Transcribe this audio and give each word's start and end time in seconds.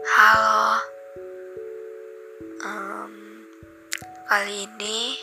Halo. 0.00 0.80
Um, 2.64 3.44
kali 4.24 4.64
ini 4.64 5.20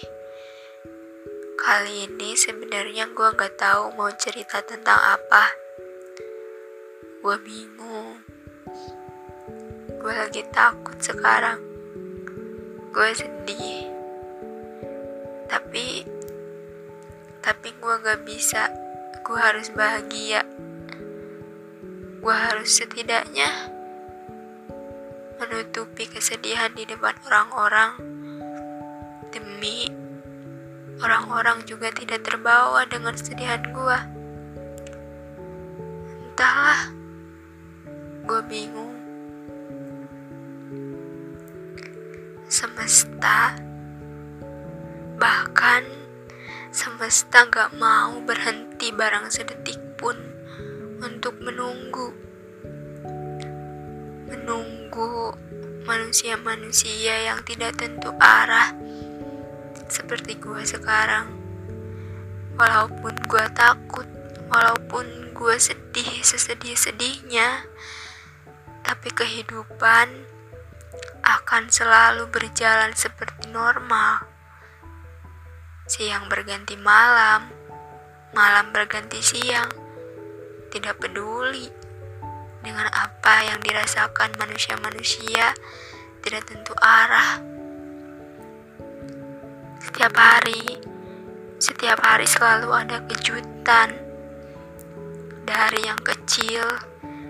kali 1.57 2.05
ini 2.05 2.37
sebenarnya 2.37 3.09
gue 3.09 3.29
gak 3.33 3.57
tahu 3.57 3.97
mau 3.97 4.13
cerita 4.13 4.61
tentang 4.61 5.17
apa. 5.17 5.49
Gue 7.25 7.41
bingung. 7.41 8.21
Gue 9.97 10.13
lagi 10.13 10.45
takut 10.53 11.01
sekarang. 11.01 11.57
Gue 12.93 13.09
sedih. 13.17 13.89
Tapi 15.49 16.05
tapi 17.41 17.69
gue 17.73 17.95
gak 18.05 18.21
bisa. 18.29 18.69
Gue 19.25 19.41
harus 19.41 19.73
bahagia. 19.73 20.45
Gue 22.21 22.35
harus 22.37 22.77
setidaknya 22.77 23.76
menutupi 25.37 26.09
kesedihan 26.09 26.73
di 26.73 26.89
depan 26.89 27.13
orang-orang 27.29 27.93
demi 29.29 29.85
orang-orang 30.97 31.61
juga 31.69 31.93
tidak 31.93 32.25
terbawa 32.25 32.89
dengan 32.89 33.13
kesedihan 33.13 33.61
gue. 33.69 33.99
Entahlah, 36.33 36.81
gue 38.25 38.41
bingung. 38.49 38.95
Semesta, 42.47 43.53
bahkan 45.21 45.83
semesta 46.71 47.45
gak 47.45 47.75
mau 47.75 48.17
berhenti 48.23 48.89
barang 48.89 49.29
sedetik 49.29 49.77
pun 49.99 50.15
untuk 51.03 51.37
menunggu 51.43 52.15
manusia-manusia 55.97 57.25
yang 57.25 57.41
tidak 57.41 57.73
tentu 57.81 58.13
arah 58.21 58.69
seperti 59.89 60.37
gue 60.37 60.61
sekarang. 60.61 61.25
Walaupun 62.53 63.17
gue 63.25 63.45
takut, 63.57 64.05
walaupun 64.45 65.33
gue 65.33 65.55
sedih 65.57 66.21
sesedih-sedihnya, 66.21 67.65
tapi 68.85 69.09
kehidupan 69.09 70.29
akan 71.25 71.65
selalu 71.73 72.29
berjalan 72.29 72.93
seperti 72.93 73.49
normal. 73.49 74.21
Siang 75.89 76.29
berganti 76.29 76.77
malam, 76.77 77.49
malam 78.37 78.69
berganti 78.69 79.17
siang, 79.17 79.73
tidak 80.69 81.01
peduli 81.01 81.86
dengan 82.61 82.89
apa 82.89 83.45
yang 83.45 83.59
dirasakan 83.61 84.33
manusia-manusia 84.39 85.53
tidak 86.23 86.43
tentu 86.49 86.73
arah. 86.79 87.39
Setiap 89.83 90.13
hari, 90.17 90.81
setiap 91.61 91.99
hari 92.03 92.27
selalu 92.27 92.69
ada 92.73 92.99
kejutan 93.07 93.95
dari 95.47 95.81
yang 95.87 95.99
kecil 96.03 96.65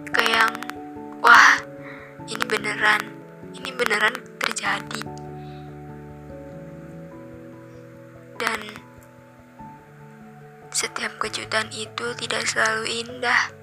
ke 0.09 0.23
yang 0.25 0.51
wah, 1.21 1.61
ini 2.25 2.43
beneran, 2.47 3.01
ini 3.53 3.69
beneran 3.75 4.15
terjadi. 4.41 5.03
Dan 8.37 8.61
setiap 10.73 11.17
kejutan 11.17 11.69
itu 11.73 12.13
tidak 12.21 12.45
selalu 12.45 12.85
indah 13.05 13.56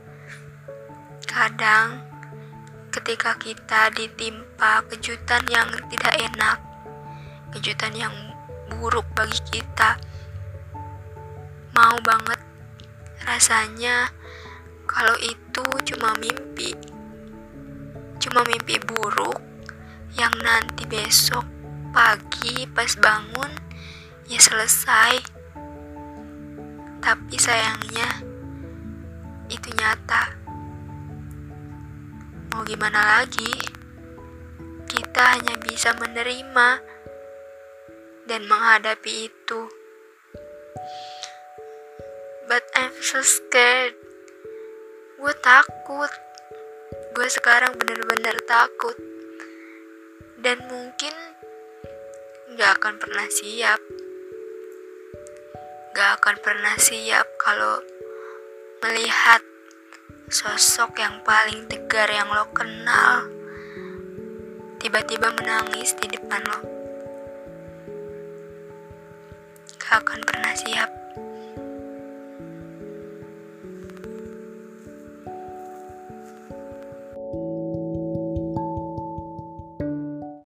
Kadang, 1.24 2.04
ketika 2.92 3.34
kita 3.40 3.90
ditimpa 3.90 4.84
kejutan 4.92 5.42
yang 5.50 5.66
tidak 5.90 6.14
enak, 6.20 6.58
kejutan 7.50 7.96
yang 7.96 8.14
buruk 8.78 9.08
bagi 9.16 9.40
kita, 9.50 9.96
mau 11.74 11.96
banget 12.04 12.38
rasanya 13.24 14.12
kalau 14.84 15.16
itu 15.18 15.64
cuma 15.90 16.12
mimpi, 16.20 16.76
cuma 18.20 18.44
mimpi 18.46 18.78
buruk 18.84 19.40
yang 20.14 20.32
nanti 20.44 20.86
besok 20.86 21.42
pagi 21.90 22.66
pas 22.70 22.94
bangun 22.98 23.50
ya 24.30 24.38
selesai. 24.38 25.22
Tapi 27.02 27.34
sayangnya 27.36 28.22
itu 29.50 29.68
nyata. 29.76 30.33
Gimana 32.64 33.20
lagi? 33.20 33.52
Kita 34.88 35.36
hanya 35.36 35.52
bisa 35.60 35.92
menerima 36.00 36.80
dan 38.24 38.48
menghadapi 38.48 39.28
itu. 39.28 39.68
But 42.48 42.64
I'm 42.72 42.96
so 43.04 43.20
scared. 43.20 44.00
Gue 45.20 45.36
takut. 45.44 46.08
Gue 47.12 47.28
sekarang 47.28 47.76
bener-bener 47.76 48.40
takut. 48.48 48.96
Dan 50.40 50.64
mungkin 50.64 51.12
gak 52.56 52.80
akan 52.80 52.96
pernah 52.96 53.28
siap. 53.28 53.80
Gak 55.92 56.10
akan 56.16 56.36
pernah 56.40 56.80
siap 56.80 57.28
kalau 57.36 57.84
melihat 58.80 59.44
sosok 60.32 61.04
yang 61.04 61.20
paling 61.20 61.68
tegar 61.68 62.08
yang 62.08 62.32
lo 62.32 62.48
kenal 62.56 63.28
tiba-tiba 64.80 65.28
menangis 65.36 65.92
di 66.00 66.08
depan 66.08 66.40
lo. 66.48 66.60
Gak 69.76 70.00
akan 70.00 70.20
pernah 70.24 70.56
siap. 70.56 71.03